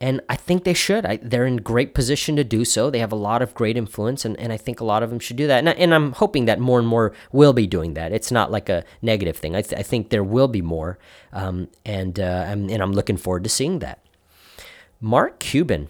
and 0.00 0.20
I 0.28 0.36
think 0.36 0.64
they 0.64 0.74
should. 0.74 1.06
I, 1.06 1.16
they're 1.22 1.46
in 1.46 1.56
great 1.56 1.94
position 1.94 2.36
to 2.36 2.44
do 2.44 2.64
so. 2.66 2.90
They 2.90 2.98
have 2.98 3.12
a 3.12 3.16
lot 3.16 3.40
of 3.40 3.54
great 3.54 3.76
influence, 3.78 4.26
and, 4.26 4.38
and 4.38 4.52
I 4.52 4.58
think 4.58 4.78
a 4.80 4.84
lot 4.84 5.02
of 5.02 5.08
them 5.08 5.18
should 5.18 5.36
do 5.38 5.46
that. 5.46 5.60
And, 5.60 5.70
I, 5.70 5.72
and 5.72 5.94
I'm 5.94 6.12
hoping 6.12 6.44
that 6.44 6.60
more 6.60 6.78
and 6.78 6.86
more 6.86 7.14
will 7.32 7.54
be 7.54 7.66
doing 7.66 7.94
that. 7.94 8.12
It's 8.12 8.30
not 8.30 8.50
like 8.50 8.68
a 8.68 8.84
negative 9.00 9.38
thing. 9.38 9.56
I, 9.56 9.62
th- 9.62 9.78
I 9.80 9.82
think 9.82 10.10
there 10.10 10.22
will 10.22 10.48
be 10.48 10.60
more, 10.60 10.98
um, 11.32 11.68
and 11.86 12.20
uh, 12.20 12.44
I'm, 12.46 12.68
and 12.68 12.82
I'm 12.82 12.92
looking 12.92 13.16
forward 13.16 13.44
to 13.44 13.50
seeing 13.50 13.78
that. 13.78 14.00
Mark 15.00 15.38
Cuban, 15.38 15.88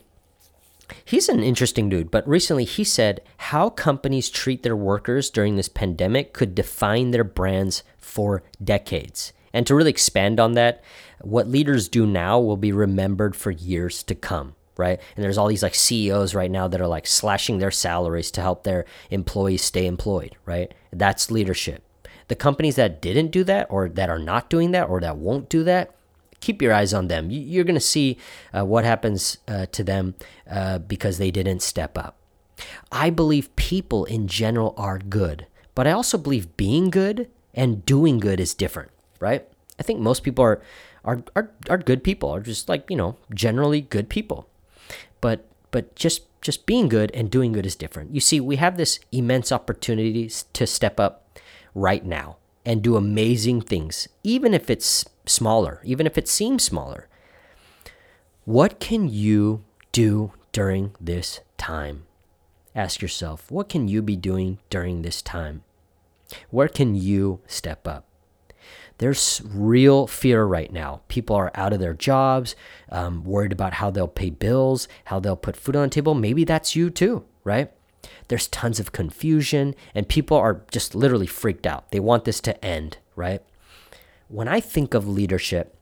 he's 1.05 1.29
an 1.29 1.43
interesting 1.43 1.89
dude, 1.89 2.11
but 2.11 2.27
recently 2.29 2.65
he 2.65 2.85
said 2.85 3.23
how 3.39 3.71
companies 3.71 4.31
treat 4.31 4.63
their 4.63 4.77
workers 4.77 5.31
during 5.31 5.57
this 5.57 5.69
pandemic 5.69 6.33
could 6.33 6.55
define 6.55 7.11
their 7.11 7.25
brands 7.25 7.83
for 7.99 8.43
decades. 8.63 9.33
And 9.53 9.67
to 9.67 9.75
really 9.75 9.91
expand 9.91 10.39
on 10.39 10.53
that, 10.53 10.83
what 11.21 11.49
leaders 11.49 11.89
do 11.89 12.07
now 12.07 12.39
will 12.39 12.57
be 12.57 12.73
remembered 12.73 13.35
for 13.35 13.51
years 13.51 14.03
to 14.05 14.15
come, 14.15 14.55
right? 14.77 15.01
And 15.17 15.25
there's 15.25 15.39
all 15.39 15.49
these 15.49 15.63
like 15.63 15.75
CEOs 15.75 16.35
right 16.35 16.51
now 16.51 16.69
that 16.69 16.81
are 16.81 16.87
like 16.87 17.07
slashing 17.07 17.59
their 17.59 17.71
salaries 17.71 18.31
to 18.33 18.43
help 18.43 18.65
their 18.65 18.85
employees 19.11 19.63
stay 19.63 19.87
employed, 19.87 20.37
right? 20.45 20.75
That's 20.93 21.31
leadership. 21.31 21.83
The 22.29 22.35
companies 22.35 22.77
that 22.77 23.01
didn't 23.01 23.31
do 23.31 23.45
that 23.45 23.69
or 23.71 23.89
that 23.89 24.11
are 24.11 24.19
not 24.19 24.51
doing 24.51 24.73
that 24.73 24.89
or 24.89 25.01
that 25.01 25.17
won't 25.17 25.49
do 25.49 25.65
that, 25.65 25.95
keep 26.41 26.61
your 26.63 26.73
eyes 26.73 26.93
on 26.95 27.09
them. 27.09 27.31
You're 27.31 27.65
going 27.65 27.75
to 27.75 27.81
see 27.81 28.19
uh, 28.57 28.65
what 28.65 28.85
happens 28.85 29.39
uh, 29.49 29.67
to 29.67 29.85
them 29.85 30.15
uh, 30.51 30.79
because 30.79 31.19
they 31.19 31.31
didn't 31.31 31.63
step 31.63 31.97
up. 31.99 32.17
I 32.91 33.11
believe 33.11 33.55
people 33.57 34.05
in 34.05 34.29
general 34.29 34.75
are 34.77 34.99
good, 34.99 35.47
but 35.75 35.87
I 35.87 35.93
also 35.93 36.17
believe 36.17 36.57
being 36.57 36.91
good 36.91 37.29
and 37.55 37.85
doing 37.85 38.19
good 38.19 38.41
is 38.41 38.55
different 38.55 38.91
right? 39.21 39.47
I 39.79 39.83
think 39.83 40.01
most 40.01 40.23
people 40.23 40.45
are 40.45 40.63
are 41.05 41.23
are, 41.35 41.51
are 41.69 41.79
good 41.79 42.03
people, 42.03 42.31
are 42.31 42.41
just 42.41 42.69
like, 42.69 42.89
you 42.91 42.97
know, 42.97 43.17
generally 43.33 43.81
good 43.81 44.09
people. 44.09 44.49
But 45.21 45.47
but 45.71 45.95
just 45.95 46.23
just 46.41 46.67
being 46.67 46.89
good 46.89 47.11
and 47.13 47.31
doing 47.31 47.53
good 47.53 47.67
is 47.67 47.77
different. 47.77 48.15
You 48.15 48.21
see, 48.21 48.41
we 48.41 48.57
have 48.57 48.77
this 48.77 49.01
immense 49.13 49.51
opportunity 49.53 50.31
to 50.53 50.67
step 50.67 51.01
up 51.01 51.29
right 51.75 52.05
now 52.05 52.37
and 52.67 52.83
do 52.83 52.97
amazing 52.97 53.63
things, 53.63 54.09
even 54.23 54.53
if 54.53 54.69
it's 54.69 55.07
smaller, 55.25 55.81
even 55.85 56.07
if 56.07 56.19
it 56.19 56.29
seems 56.29 56.63
smaller. 56.65 57.09
What 58.45 58.79
can 58.81 59.09
you 59.09 59.65
do 59.93 60.33
during 60.53 60.95
this 61.01 61.41
time? 61.57 62.07
Ask 62.75 63.01
yourself, 63.01 63.51
what 63.51 63.71
can 63.71 63.89
you 63.89 64.03
be 64.03 64.17
doing 64.17 64.59
during 64.69 65.01
this 65.01 65.23
time? 65.23 65.63
Where 66.51 66.69
can 66.69 66.95
you 66.95 67.41
step 67.47 67.89
up? 67.89 68.05
there's 68.99 69.43
real 69.45 70.07
fear 70.07 70.45
right 70.45 70.73
now. 70.73 71.03
People 71.09 71.37
are 71.37 71.51
out 71.55 71.73
of 71.73 71.81
their 71.81 71.95
jobs, 71.95 72.57
um, 72.91 73.25
worried 73.25 73.53
about 73.53 73.75
how 73.75 73.91
they'll 73.91 74.09
pay 74.09 74.31
bills, 74.31 74.89
how 75.05 75.21
they'll 75.21 75.37
put 75.37 75.57
food 75.57 75.77
on 75.77 75.83
the 75.85 75.89
table. 75.91 76.15
Maybe 76.15 76.45
that's 76.45 76.75
you 76.75 76.91
too, 76.91 77.25
right? 77.45 77.71
There's 78.29 78.49
tons 78.49 78.81
of 78.81 78.93
confusion, 78.93 79.75
and 79.95 80.09
people 80.09 80.37
are 80.37 80.63
just 80.71 80.95
literally 80.95 81.27
freaked 81.27 81.67
out. 81.67 81.91
They 81.91 82.01
want 82.01 82.25
this 82.25 82.41
to 82.43 82.65
end, 82.65 82.99
right? 83.15 83.43
When 84.29 84.49
I 84.49 84.61
think 84.61 84.95
of 84.95 85.07
leadership, 85.07 85.77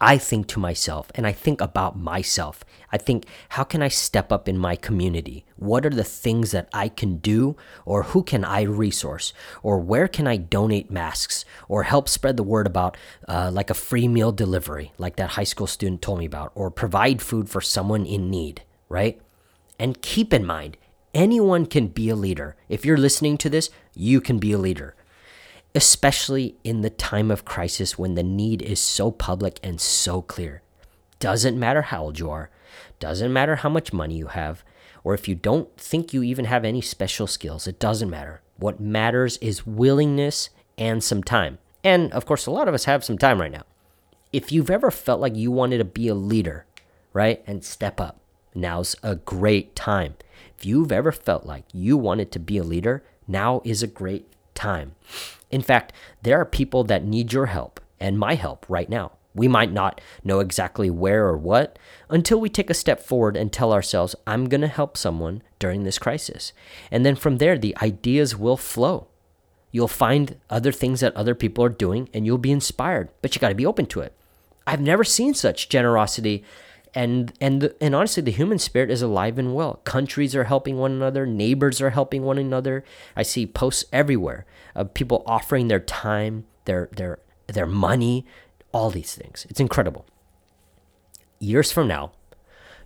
I 0.00 0.16
think 0.16 0.46
to 0.48 0.60
myself 0.60 1.10
and 1.14 1.26
I 1.26 1.32
think 1.32 1.60
about 1.60 1.98
myself. 1.98 2.64
I 2.92 2.98
think, 2.98 3.26
how 3.50 3.64
can 3.64 3.82
I 3.82 3.88
step 3.88 4.30
up 4.30 4.48
in 4.48 4.56
my 4.56 4.76
community? 4.76 5.44
What 5.56 5.84
are 5.84 5.90
the 5.90 6.04
things 6.04 6.52
that 6.52 6.68
I 6.72 6.88
can 6.88 7.16
do, 7.18 7.56
or 7.84 8.04
who 8.04 8.22
can 8.22 8.44
I 8.44 8.62
resource, 8.62 9.32
or 9.62 9.78
where 9.80 10.08
can 10.08 10.26
I 10.26 10.36
donate 10.36 10.90
masks, 10.90 11.44
or 11.68 11.82
help 11.82 12.08
spread 12.08 12.36
the 12.36 12.42
word 12.42 12.66
about 12.66 12.96
uh, 13.26 13.50
like 13.52 13.70
a 13.70 13.74
free 13.74 14.08
meal 14.08 14.32
delivery, 14.32 14.92
like 14.98 15.16
that 15.16 15.30
high 15.30 15.44
school 15.44 15.66
student 15.66 16.00
told 16.00 16.20
me 16.20 16.26
about, 16.26 16.52
or 16.54 16.70
provide 16.70 17.20
food 17.20 17.50
for 17.50 17.60
someone 17.60 18.06
in 18.06 18.30
need, 18.30 18.62
right? 18.88 19.20
And 19.78 20.00
keep 20.00 20.32
in 20.32 20.46
mind, 20.46 20.76
anyone 21.18 21.66
can 21.66 21.88
be 21.88 22.08
a 22.08 22.16
leader. 22.16 22.56
If 22.68 22.84
you're 22.86 22.96
listening 22.96 23.36
to 23.38 23.50
this, 23.50 23.70
you 23.94 24.20
can 24.20 24.38
be 24.38 24.52
a 24.52 24.58
leader 24.58 24.94
especially 25.74 26.56
in 26.64 26.80
the 26.80 26.90
time 26.90 27.30
of 27.30 27.44
crisis 27.44 27.98
when 27.98 28.14
the 28.14 28.22
need 28.22 28.62
is 28.62 28.80
so 28.80 29.10
public 29.10 29.60
and 29.62 29.80
so 29.80 30.22
clear. 30.22 30.62
Doesn't 31.20 31.58
matter 31.58 31.82
how 31.82 32.04
old 32.04 32.18
you 32.18 32.30
are, 32.30 32.50
doesn't 32.98 33.32
matter 33.32 33.56
how 33.56 33.68
much 33.68 33.92
money 33.92 34.16
you 34.16 34.28
have, 34.28 34.64
or 35.04 35.14
if 35.14 35.28
you 35.28 35.34
don't 35.34 35.76
think 35.76 36.12
you 36.12 36.22
even 36.22 36.46
have 36.46 36.64
any 36.64 36.80
special 36.80 37.26
skills, 37.26 37.66
it 37.66 37.78
doesn't 37.78 38.10
matter. 38.10 38.40
What 38.56 38.80
matters 38.80 39.36
is 39.38 39.66
willingness 39.66 40.50
and 40.76 41.02
some 41.02 41.22
time. 41.22 41.58
And 41.84 42.12
of 42.12 42.26
course, 42.26 42.46
a 42.46 42.50
lot 42.50 42.68
of 42.68 42.74
us 42.74 42.84
have 42.84 43.04
some 43.04 43.18
time 43.18 43.40
right 43.40 43.52
now. 43.52 43.62
If 44.32 44.52
you've 44.52 44.70
ever 44.70 44.90
felt 44.90 45.20
like 45.20 45.36
you 45.36 45.50
wanted 45.50 45.78
to 45.78 45.84
be 45.84 46.08
a 46.08 46.14
leader, 46.14 46.66
right, 47.12 47.42
and 47.46 47.64
step 47.64 48.00
up, 48.00 48.20
now's 48.54 48.96
a 49.02 49.14
great 49.14 49.74
time. 49.76 50.16
If 50.58 50.66
you've 50.66 50.90
ever 50.90 51.12
felt 51.12 51.46
like 51.46 51.66
you 51.72 51.96
wanted 51.96 52.32
to 52.32 52.40
be 52.40 52.58
a 52.58 52.64
leader, 52.64 53.04
now 53.28 53.62
is 53.64 53.80
a 53.80 53.86
great 53.86 54.26
time. 54.56 54.96
In 55.52 55.62
fact, 55.62 55.92
there 56.22 56.40
are 56.40 56.44
people 56.44 56.82
that 56.84 57.04
need 57.04 57.32
your 57.32 57.46
help 57.46 57.80
and 58.00 58.18
my 58.18 58.34
help 58.34 58.66
right 58.68 58.88
now. 58.88 59.12
We 59.36 59.46
might 59.46 59.70
not 59.70 60.00
know 60.24 60.40
exactly 60.40 60.90
where 60.90 61.28
or 61.28 61.36
what 61.36 61.78
until 62.10 62.40
we 62.40 62.48
take 62.48 62.70
a 62.70 62.74
step 62.74 63.00
forward 63.00 63.36
and 63.36 63.52
tell 63.52 63.72
ourselves, 63.72 64.16
I'm 64.26 64.48
going 64.48 64.62
to 64.62 64.66
help 64.66 64.96
someone 64.96 65.42
during 65.60 65.84
this 65.84 65.98
crisis. 65.98 66.52
And 66.90 67.06
then 67.06 67.14
from 67.14 67.38
there, 67.38 67.56
the 67.56 67.76
ideas 67.80 68.36
will 68.36 68.56
flow. 68.56 69.06
You'll 69.70 69.86
find 69.86 70.40
other 70.50 70.72
things 70.72 70.98
that 71.00 71.14
other 71.14 71.36
people 71.36 71.62
are 71.62 71.68
doing 71.68 72.08
and 72.12 72.26
you'll 72.26 72.36
be 72.36 72.50
inspired, 72.50 73.10
but 73.22 73.32
you 73.32 73.40
got 73.40 73.50
to 73.50 73.54
be 73.54 73.66
open 73.66 73.86
to 73.86 74.00
it. 74.00 74.12
I've 74.66 74.80
never 74.80 75.04
seen 75.04 75.34
such 75.34 75.68
generosity 75.68 76.42
and 76.94 77.32
and 77.40 77.72
and 77.80 77.94
honestly 77.94 78.22
the 78.22 78.30
human 78.30 78.58
spirit 78.58 78.90
is 78.90 79.02
alive 79.02 79.38
and 79.38 79.54
well. 79.54 79.74
Countries 79.84 80.34
are 80.34 80.44
helping 80.44 80.76
one 80.76 80.92
another. 80.92 81.26
Neighbors 81.26 81.80
are 81.80 81.90
helping 81.90 82.22
one 82.22 82.38
another. 82.38 82.84
I 83.16 83.22
see 83.22 83.46
posts 83.46 83.84
everywhere 83.92 84.46
of 84.74 84.94
people 84.94 85.22
offering 85.26 85.68
their 85.68 85.80
time 85.80 86.46
their 86.64 86.88
their 86.96 87.18
their 87.46 87.66
money 87.66 88.26
all 88.72 88.90
these 88.90 89.14
things. 89.14 89.46
It's 89.48 89.60
incredible. 89.60 90.06
Years 91.38 91.72
from 91.72 91.88
now 91.88 92.12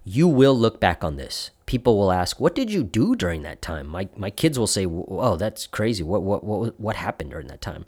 you 0.04 0.26
will 0.26 0.56
look 0.56 0.80
back 0.80 1.04
on 1.04 1.16
this 1.16 1.50
people 1.66 1.96
will 1.96 2.12
ask 2.12 2.40
what 2.40 2.54
did 2.54 2.72
you 2.72 2.82
do 2.82 3.14
during 3.14 3.42
that 3.42 3.62
time 3.62 3.86
my 3.86 4.08
my 4.16 4.30
kids 4.30 4.58
will 4.58 4.66
say 4.66 4.86
oh 4.86 5.36
that's 5.36 5.66
crazy 5.66 6.02
what 6.02 6.22
what 6.22 6.44
what 6.44 6.78
what 6.80 6.96
happened 6.96 7.30
during 7.30 7.46
that 7.46 7.60
time 7.60 7.86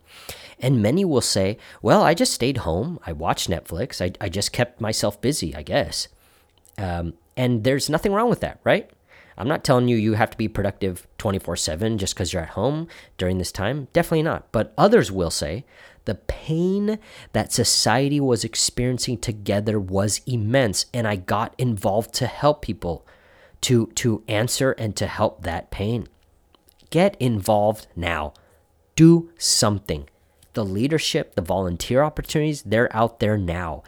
and 0.58 0.82
many 0.82 1.04
will 1.04 1.20
say, 1.20 1.58
well, 1.82 2.02
I 2.02 2.14
just 2.14 2.32
stayed 2.32 2.58
home. 2.58 2.98
I 3.06 3.12
watched 3.12 3.50
Netflix. 3.50 4.00
I, 4.00 4.12
I 4.24 4.28
just 4.28 4.52
kept 4.52 4.80
myself 4.80 5.20
busy, 5.20 5.54
I 5.54 5.62
guess. 5.62 6.08
Um, 6.78 7.14
and 7.36 7.64
there's 7.64 7.90
nothing 7.90 8.12
wrong 8.12 8.30
with 8.30 8.40
that, 8.40 8.60
right? 8.64 8.90
I'm 9.36 9.48
not 9.48 9.64
telling 9.64 9.88
you 9.88 9.96
you 9.96 10.14
have 10.14 10.30
to 10.30 10.36
be 10.36 10.46
productive 10.46 11.08
24 11.18 11.56
7 11.56 11.98
just 11.98 12.14
because 12.14 12.32
you're 12.32 12.42
at 12.42 12.50
home 12.50 12.88
during 13.18 13.38
this 13.38 13.50
time. 13.50 13.88
Definitely 13.92 14.22
not. 14.22 14.50
But 14.52 14.72
others 14.78 15.10
will 15.10 15.30
say 15.30 15.64
the 16.04 16.14
pain 16.14 16.98
that 17.32 17.52
society 17.52 18.20
was 18.20 18.44
experiencing 18.44 19.18
together 19.18 19.80
was 19.80 20.20
immense, 20.26 20.86
and 20.92 21.06
I 21.06 21.16
got 21.16 21.54
involved 21.58 22.14
to 22.14 22.26
help 22.26 22.62
people 22.62 23.06
to, 23.62 23.86
to 23.94 24.22
answer 24.28 24.72
and 24.72 24.94
to 24.96 25.06
help 25.06 25.42
that 25.42 25.70
pain. 25.70 26.08
Get 26.90 27.16
involved 27.20 27.86
now. 27.96 28.34
Do 28.96 29.30
something 29.38 30.08
the 30.54 30.64
leadership, 30.64 31.34
the 31.34 31.42
volunteer 31.42 32.02
opportunities, 32.02 32.62
they're 32.62 32.94
out 32.96 33.20
there 33.20 33.36
now 33.36 33.82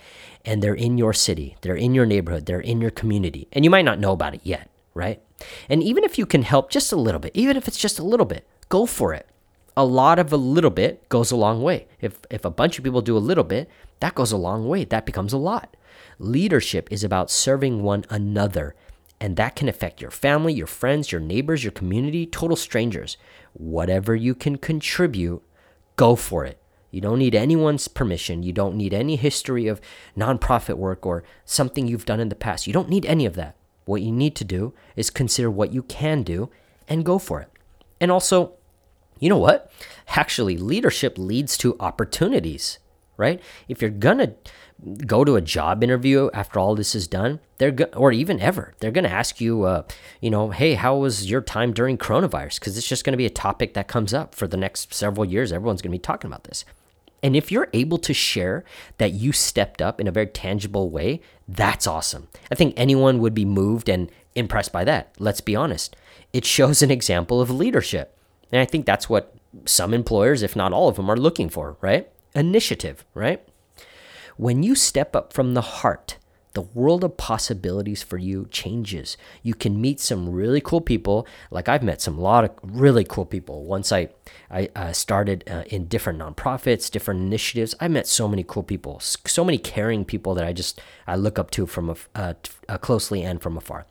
and 0.44 0.62
they're 0.62 0.74
in 0.74 0.98
your 0.98 1.12
city, 1.12 1.56
they're 1.62 1.76
in 1.76 1.94
your 1.94 2.06
neighborhood, 2.06 2.46
they're 2.46 2.60
in 2.60 2.80
your 2.80 2.90
community. 2.90 3.48
And 3.52 3.64
you 3.64 3.70
might 3.70 3.84
not 3.84 3.98
know 3.98 4.12
about 4.12 4.34
it 4.34 4.40
yet, 4.44 4.68
right? 4.94 5.22
And 5.68 5.82
even 5.82 6.04
if 6.04 6.18
you 6.18 6.26
can 6.26 6.42
help 6.42 6.70
just 6.70 6.92
a 6.92 6.96
little 6.96 7.20
bit, 7.20 7.32
even 7.34 7.56
if 7.56 7.66
it's 7.66 7.78
just 7.78 7.98
a 7.98 8.04
little 8.04 8.26
bit, 8.26 8.46
go 8.68 8.86
for 8.86 9.14
it. 9.14 9.28
A 9.76 9.84
lot 9.84 10.18
of 10.18 10.32
a 10.32 10.36
little 10.36 10.70
bit 10.70 11.06
goes 11.08 11.30
a 11.30 11.36
long 11.36 11.62
way. 11.62 11.86
If 12.00 12.20
if 12.30 12.44
a 12.44 12.50
bunch 12.50 12.78
of 12.78 12.84
people 12.84 13.02
do 13.02 13.16
a 13.16 13.18
little 13.18 13.44
bit, 13.44 13.68
that 14.00 14.14
goes 14.14 14.32
a 14.32 14.36
long 14.36 14.66
way. 14.68 14.84
That 14.84 15.06
becomes 15.06 15.32
a 15.32 15.38
lot. 15.38 15.76
Leadership 16.18 16.88
is 16.90 17.04
about 17.04 17.30
serving 17.30 17.82
one 17.82 18.04
another, 18.08 18.74
and 19.20 19.36
that 19.36 19.54
can 19.54 19.68
affect 19.68 20.00
your 20.00 20.10
family, 20.10 20.54
your 20.54 20.66
friends, 20.66 21.12
your 21.12 21.20
neighbors, 21.20 21.62
your 21.62 21.72
community, 21.72 22.26
total 22.26 22.56
strangers. 22.56 23.16
Whatever 23.52 24.14
you 24.14 24.34
can 24.34 24.56
contribute 24.56 25.42
go 25.96 26.14
for 26.14 26.44
it. 26.44 26.58
You 26.90 27.00
don't 27.00 27.18
need 27.18 27.34
anyone's 27.34 27.88
permission. 27.88 28.42
You 28.42 28.52
don't 28.52 28.76
need 28.76 28.94
any 28.94 29.16
history 29.16 29.66
of 29.66 29.80
nonprofit 30.16 30.76
work 30.76 31.04
or 31.04 31.24
something 31.44 31.86
you've 31.86 32.06
done 32.06 32.20
in 32.20 32.28
the 32.28 32.34
past. 32.34 32.66
You 32.66 32.72
don't 32.72 32.88
need 32.88 33.04
any 33.06 33.26
of 33.26 33.34
that. 33.34 33.56
What 33.84 34.02
you 34.02 34.12
need 34.12 34.34
to 34.36 34.44
do 34.44 34.72
is 34.94 35.10
consider 35.10 35.50
what 35.50 35.72
you 35.72 35.82
can 35.82 36.22
do 36.22 36.50
and 36.88 37.04
go 37.04 37.18
for 37.18 37.40
it. 37.40 37.50
And 38.00 38.10
also, 38.10 38.54
you 39.18 39.28
know 39.28 39.38
what? 39.38 39.70
Actually, 40.08 40.56
leadership 40.56 41.18
leads 41.18 41.56
to 41.58 41.76
opportunities, 41.80 42.78
right? 43.16 43.40
If 43.68 43.80
you're 43.80 43.90
going 43.90 44.18
to 44.18 44.34
go 45.06 45.24
to 45.24 45.36
a 45.36 45.40
job 45.40 45.82
interview 45.82 46.28
after 46.34 46.58
all 46.58 46.74
this 46.74 46.94
is 46.94 47.08
done, 47.08 47.40
they're 47.58 47.70
go- 47.70 47.84
or 47.96 48.12
even 48.12 48.40
ever, 48.40 48.74
they're 48.78 48.90
going 48.90 49.04
to 49.04 49.10
ask 49.10 49.40
you, 49.40 49.64
uh, 49.64 49.82
you 50.20 50.30
know, 50.30 50.50
hey, 50.50 50.74
how 50.74 50.96
was 50.96 51.30
your 51.30 51.40
time 51.40 51.72
during 51.72 51.96
coronavirus? 51.96 52.60
Because 52.60 52.76
it's 52.76 52.88
just 52.88 53.04
going 53.04 53.12
to 53.12 53.18
be 53.18 53.26
a 53.26 53.30
topic 53.30 53.74
that 53.74 53.88
comes 53.88 54.12
up 54.12 54.34
for 54.34 54.46
the 54.46 54.56
next 54.56 54.92
several 54.92 55.24
years. 55.24 55.52
Everyone's 55.52 55.80
going 55.82 55.92
to 55.92 55.98
be 55.98 56.02
talking 56.02 56.28
about 56.28 56.44
this. 56.44 56.64
And 57.22 57.34
if 57.34 57.50
you're 57.50 57.68
able 57.72 57.98
to 57.98 58.12
share 58.12 58.64
that 58.98 59.12
you 59.12 59.32
stepped 59.32 59.80
up 59.80 60.00
in 60.00 60.06
a 60.06 60.12
very 60.12 60.26
tangible 60.26 60.90
way, 60.90 61.22
that's 61.48 61.86
awesome. 61.86 62.28
I 62.52 62.54
think 62.54 62.74
anyone 62.76 63.18
would 63.20 63.34
be 63.34 63.46
moved 63.46 63.88
and 63.88 64.10
impressed 64.34 64.72
by 64.72 64.84
that. 64.84 65.14
Let's 65.18 65.40
be 65.40 65.56
honest. 65.56 65.96
It 66.32 66.44
shows 66.44 66.82
an 66.82 66.90
example 66.90 67.40
of 67.40 67.50
leadership. 67.50 68.15
And 68.52 68.60
I 68.60 68.64
think 68.64 68.86
that's 68.86 69.08
what 69.08 69.34
some 69.64 69.94
employers, 69.94 70.42
if 70.42 70.56
not 70.56 70.72
all 70.72 70.88
of 70.88 70.96
them, 70.96 71.10
are 71.10 71.16
looking 71.16 71.48
for, 71.48 71.76
right? 71.80 72.08
Initiative, 72.34 73.04
right? 73.14 73.46
When 74.36 74.62
you 74.62 74.74
step 74.74 75.16
up 75.16 75.32
from 75.32 75.54
the 75.54 75.62
heart, 75.62 76.18
the 76.56 76.62
world 76.62 77.04
of 77.04 77.18
possibilities 77.18 78.02
for 78.02 78.16
you 78.16 78.46
changes. 78.50 79.18
You 79.42 79.54
can 79.54 79.78
meet 79.78 80.00
some 80.00 80.30
really 80.30 80.62
cool 80.62 80.80
people. 80.80 81.26
Like 81.50 81.68
I've 81.68 81.82
met 81.82 82.00
some 82.00 82.18
lot 82.18 82.44
of 82.44 82.50
really 82.62 83.04
cool 83.04 83.26
people. 83.26 83.64
Once 83.64 83.92
I 83.92 84.08
I 84.50 84.70
uh, 84.74 84.92
started 84.92 85.44
uh, 85.50 85.64
in 85.66 85.86
different 85.86 86.18
nonprofits, 86.18 86.90
different 86.90 87.20
initiatives. 87.20 87.74
I 87.78 87.88
met 87.88 88.06
so 88.06 88.26
many 88.26 88.42
cool 88.42 88.62
people, 88.62 89.00
so 89.00 89.44
many 89.44 89.58
caring 89.58 90.06
people 90.06 90.34
that 90.34 90.46
I 90.46 90.54
just 90.54 90.80
I 91.06 91.14
look 91.16 91.38
up 91.38 91.50
to 91.52 91.66
from 91.66 91.90
a, 91.90 91.96
uh, 92.14 92.34
uh, 92.70 92.78
closely 92.78 93.22
and 93.22 93.42
from 93.42 93.58
afar. 93.58 93.84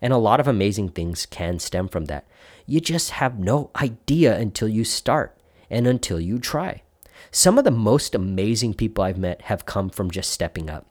And 0.00 0.14
a 0.14 0.16
lot 0.16 0.40
of 0.40 0.48
amazing 0.48 0.90
things 0.90 1.26
can 1.26 1.58
stem 1.58 1.88
from 1.88 2.06
that. 2.06 2.26
You 2.70 2.80
just 2.80 3.10
have 3.10 3.38
no 3.38 3.70
idea 3.74 4.38
until 4.38 4.68
you 4.68 4.84
start 4.84 5.36
and 5.70 5.86
until 5.86 6.20
you 6.20 6.38
try. 6.38 6.82
Some 7.30 7.58
of 7.58 7.64
the 7.64 7.70
most 7.70 8.14
amazing 8.14 8.74
people 8.74 9.02
I've 9.02 9.18
met 9.18 9.42
have 9.42 9.66
come 9.66 9.88
from 9.90 10.10
just 10.10 10.30
stepping 10.30 10.68
up 10.70 10.86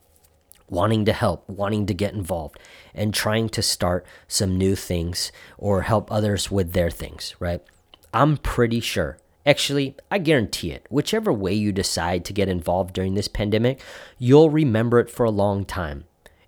wanting 0.70 1.04
to 1.06 1.12
help, 1.12 1.48
wanting 1.48 1.86
to 1.86 1.94
get 1.94 2.14
involved, 2.14 2.58
and 2.94 3.12
trying 3.14 3.48
to 3.50 3.62
start 3.62 4.06
some 4.26 4.58
new 4.58 4.76
things 4.76 5.32
or 5.56 5.82
help 5.82 6.12
others 6.12 6.50
with 6.50 6.72
their 6.72 6.90
things, 6.90 7.34
right? 7.38 7.62
I'm 8.12 8.36
pretty 8.36 8.80
sure. 8.80 9.18
Actually, 9.46 9.96
I 10.10 10.18
guarantee 10.18 10.72
it. 10.72 10.86
Whichever 10.90 11.32
way 11.32 11.54
you 11.54 11.72
decide 11.72 12.24
to 12.26 12.32
get 12.32 12.48
involved 12.48 12.92
during 12.92 13.14
this 13.14 13.28
pandemic, 13.28 13.80
you'll 14.18 14.50
remember 14.50 14.98
it 14.98 15.08
for 15.08 15.24
a 15.24 15.30
long 15.30 15.64
time. 15.64 16.04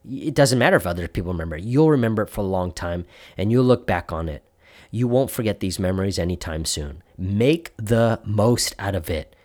It 0.08 0.34
doesn't 0.34 0.58
matter 0.58 0.76
if 0.76 0.86
other 0.86 1.08
people 1.08 1.32
remember 1.32 1.56
it. 1.56 1.64
You'll 1.64 1.90
remember 1.90 2.22
it 2.22 2.30
for 2.30 2.42
a 2.42 2.44
long 2.44 2.72
time 2.72 3.06
and 3.36 3.50
you'll 3.50 3.64
look 3.64 3.86
back 3.86 4.12
on 4.12 4.28
it. 4.28 4.42
You 4.90 5.06
won't 5.06 5.30
forget 5.30 5.60
these 5.60 5.78
memories 5.78 6.18
anytime 6.18 6.64
soon. 6.64 7.02
Make 7.16 7.72
the 7.76 8.20
most 8.24 8.74
out 8.78 8.94
of 8.94 9.08
it. 9.08 9.36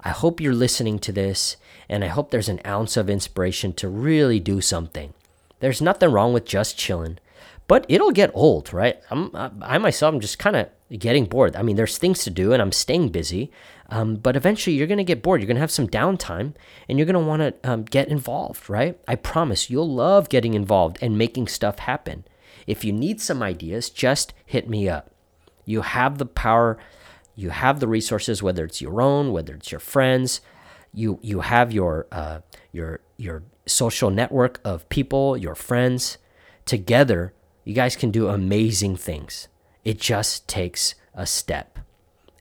I 0.00 0.10
hope 0.10 0.40
you're 0.40 0.54
listening 0.54 0.98
to 1.00 1.12
this, 1.12 1.56
and 1.88 2.04
I 2.04 2.08
hope 2.08 2.30
there's 2.30 2.48
an 2.48 2.60
ounce 2.66 2.96
of 2.96 3.08
inspiration 3.08 3.72
to 3.74 3.88
really 3.88 4.38
do 4.38 4.60
something. 4.60 5.14
There's 5.60 5.80
nothing 5.80 6.10
wrong 6.10 6.32
with 6.32 6.44
just 6.44 6.78
chilling, 6.78 7.18
but 7.66 7.86
it'll 7.88 8.10
get 8.10 8.30
old, 8.34 8.72
right? 8.72 8.98
I'm, 9.10 9.30
I 9.62 9.78
myself 9.78 10.14
am 10.14 10.20
just 10.20 10.38
kind 10.38 10.56
of 10.56 10.68
getting 10.98 11.24
bored. 11.24 11.56
I 11.56 11.62
mean, 11.62 11.76
there's 11.76 11.96
things 11.96 12.22
to 12.24 12.30
do, 12.30 12.52
and 12.52 12.60
I'm 12.60 12.72
staying 12.72 13.08
busy, 13.08 13.50
um, 13.88 14.16
but 14.16 14.36
eventually 14.36 14.76
you're 14.76 14.86
going 14.86 14.98
to 14.98 15.04
get 15.04 15.22
bored. 15.22 15.40
You're 15.40 15.46
going 15.46 15.56
to 15.56 15.60
have 15.62 15.70
some 15.70 15.88
downtime, 15.88 16.52
and 16.88 16.98
you're 16.98 17.06
going 17.06 17.14
to 17.14 17.28
want 17.28 17.40
to 17.40 17.70
um, 17.70 17.82
get 17.84 18.08
involved, 18.08 18.68
right? 18.68 18.98
I 19.08 19.14
promise 19.14 19.70
you'll 19.70 19.92
love 19.92 20.28
getting 20.28 20.54
involved 20.54 20.98
and 21.00 21.16
making 21.16 21.48
stuff 21.48 21.78
happen. 21.80 22.24
If 22.66 22.84
you 22.84 22.92
need 22.92 23.20
some 23.20 23.42
ideas, 23.42 23.90
just 23.90 24.32
hit 24.44 24.68
me 24.68 24.88
up. 24.88 25.10
You 25.64 25.82
have 25.82 26.18
the 26.18 26.26
power 26.26 26.78
you 27.36 27.50
have 27.50 27.80
the 27.80 27.88
resources, 27.88 28.42
whether 28.42 28.64
it's 28.64 28.80
your 28.80 29.02
own, 29.02 29.32
whether 29.32 29.54
it's 29.54 29.72
your 29.72 29.80
friends. 29.80 30.40
You 30.92 31.18
you 31.22 31.40
have 31.40 31.72
your 31.72 32.06
uh, 32.12 32.40
your 32.72 33.00
your 33.16 33.42
social 33.66 34.10
network 34.10 34.60
of 34.64 34.88
people, 34.88 35.36
your 35.36 35.54
friends. 35.54 36.18
Together, 36.64 37.34
you 37.64 37.74
guys 37.74 37.96
can 37.96 38.10
do 38.10 38.28
amazing 38.28 38.96
things. 38.96 39.48
It 39.84 40.00
just 40.00 40.48
takes 40.48 40.94
a 41.12 41.26
step, 41.26 41.78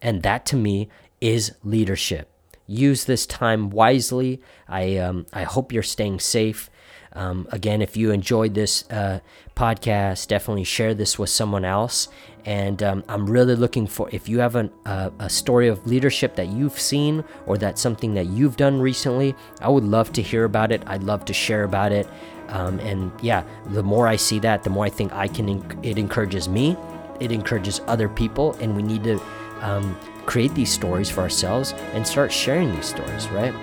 and 0.01 0.21
that 0.23 0.45
to 0.47 0.55
me 0.55 0.89
is 1.19 1.55
leadership. 1.63 2.29
Use 2.67 3.05
this 3.05 3.25
time 3.25 3.69
wisely. 3.69 4.41
I 4.67 4.97
um, 4.97 5.25
I 5.33 5.43
hope 5.43 5.73
you're 5.73 5.83
staying 5.83 6.19
safe. 6.19 6.69
Um, 7.15 7.47
again, 7.51 7.81
if 7.81 7.95
you 7.95 8.11
enjoyed 8.11 8.53
this 8.53 8.89
uh, 8.89 9.19
podcast, 9.55 10.27
definitely 10.27 10.63
share 10.63 10.93
this 10.93 11.19
with 11.19 11.29
someone 11.29 11.65
else. 11.65 12.07
And 12.45 12.83
um, 12.83 13.03
I'm 13.07 13.29
really 13.29 13.55
looking 13.55 13.87
for 13.87 14.09
if 14.11 14.27
you 14.27 14.39
have 14.39 14.55
an, 14.55 14.71
uh, 14.85 15.11
a 15.19 15.29
story 15.29 15.67
of 15.67 15.85
leadership 15.87 16.35
that 16.35 16.47
you've 16.47 16.79
seen 16.79 17.23
or 17.45 17.57
that's 17.57 17.81
something 17.81 18.15
that 18.15 18.25
you've 18.25 18.57
done 18.57 18.81
recently, 18.81 19.35
I 19.61 19.69
would 19.69 19.83
love 19.85 20.11
to 20.13 20.21
hear 20.21 20.43
about 20.43 20.71
it. 20.71 20.83
I'd 20.87 21.03
love 21.03 21.23
to 21.25 21.33
share 21.33 21.63
about 21.63 21.91
it. 21.91 22.07
Um, 22.49 22.79
and 22.79 23.11
yeah, 23.21 23.43
the 23.67 23.83
more 23.83 24.07
I 24.07 24.15
see 24.15 24.39
that, 24.39 24.63
the 24.63 24.69
more 24.69 24.85
I 24.85 24.89
think 24.89 25.13
I 25.13 25.27
can. 25.27 25.63
It 25.83 25.97
encourages 25.97 26.49
me. 26.49 26.77
It 27.19 27.31
encourages 27.31 27.79
other 27.87 28.09
people, 28.09 28.53
and 28.55 28.75
we 28.75 28.83
need 28.83 29.03
to 29.05 29.21
um, 29.61 29.97
create 30.25 30.53
these 30.53 30.71
stories 30.71 31.09
for 31.09 31.21
ourselves 31.21 31.73
and 31.93 32.05
start 32.05 32.31
sharing 32.31 32.75
these 32.75 32.85
stories. 32.85 33.27
Right? 33.29 33.53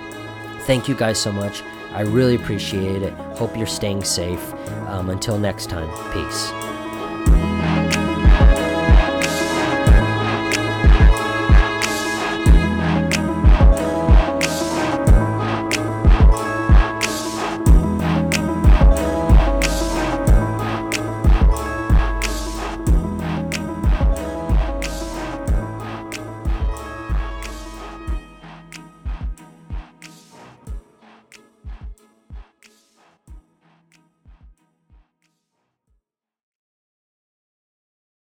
Thank 0.61 0.87
you 0.87 0.95
guys 0.95 1.19
so 1.19 1.31
much. 1.31 1.63
I 1.93 2.01
really 2.01 2.35
appreciate 2.35 3.01
it. 3.01 3.13
Hope 3.35 3.57
you're 3.57 3.67
staying 3.67 4.03
safe. 4.03 4.53
Um, 4.87 5.09
until 5.09 5.37
next 5.37 5.69
time, 5.69 5.89
peace. 6.13 6.70